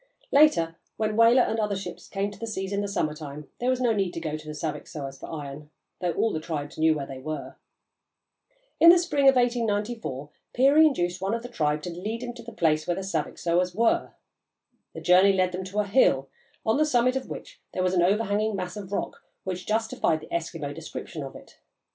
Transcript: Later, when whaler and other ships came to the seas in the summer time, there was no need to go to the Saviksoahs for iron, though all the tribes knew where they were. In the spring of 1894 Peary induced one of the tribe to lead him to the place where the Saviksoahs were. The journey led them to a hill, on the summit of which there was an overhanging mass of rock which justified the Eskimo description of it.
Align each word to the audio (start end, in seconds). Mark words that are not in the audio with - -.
Later, 0.31 0.77
when 0.97 1.15
whaler 1.15 1.43
and 1.43 1.59
other 1.59 1.75
ships 1.75 2.07
came 2.07 2.31
to 2.31 2.39
the 2.39 2.47
seas 2.47 2.73
in 2.73 2.81
the 2.81 2.87
summer 2.87 3.13
time, 3.13 3.49
there 3.59 3.69
was 3.69 3.79
no 3.79 3.93
need 3.93 4.15
to 4.15 4.19
go 4.19 4.35
to 4.35 4.47
the 4.47 4.55
Saviksoahs 4.55 5.19
for 5.19 5.31
iron, 5.31 5.69
though 5.99 6.13
all 6.13 6.33
the 6.33 6.39
tribes 6.39 6.75
knew 6.79 6.95
where 6.95 7.05
they 7.05 7.19
were. 7.19 7.57
In 8.79 8.89
the 8.89 8.97
spring 8.97 9.29
of 9.29 9.35
1894 9.35 10.31
Peary 10.55 10.87
induced 10.87 11.21
one 11.21 11.35
of 11.35 11.43
the 11.43 11.49
tribe 11.49 11.83
to 11.83 11.91
lead 11.91 12.23
him 12.23 12.33
to 12.33 12.41
the 12.41 12.51
place 12.51 12.87
where 12.87 12.95
the 12.95 13.03
Saviksoahs 13.03 13.75
were. 13.75 14.13
The 14.95 15.01
journey 15.01 15.33
led 15.33 15.51
them 15.51 15.63
to 15.65 15.81
a 15.81 15.85
hill, 15.87 16.29
on 16.65 16.77
the 16.77 16.85
summit 16.87 17.15
of 17.15 17.29
which 17.29 17.61
there 17.75 17.83
was 17.83 17.93
an 17.93 18.01
overhanging 18.01 18.55
mass 18.55 18.75
of 18.75 18.91
rock 18.91 19.21
which 19.43 19.67
justified 19.67 20.19
the 20.21 20.27
Eskimo 20.35 20.73
description 20.73 21.21
of 21.21 21.35
it. 21.35 21.59